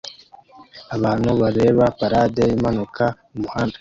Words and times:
Abantu 0.95 1.29
bareba 1.41 1.83
parade 1.99 2.43
imanuka 2.55 3.03
mumuhanda 3.31 3.69